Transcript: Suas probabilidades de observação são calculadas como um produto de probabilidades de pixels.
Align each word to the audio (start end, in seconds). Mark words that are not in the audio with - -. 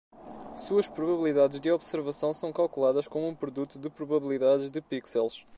Suas 0.55 0.89
probabilidades 0.89 1.59
de 1.59 1.69
observação 1.71 2.33
são 2.33 2.51
calculadas 2.51 3.07
como 3.07 3.27
um 3.27 3.35
produto 3.35 3.77
de 3.77 3.87
probabilidades 3.87 4.71
de 4.71 4.81
pixels. 4.81 5.45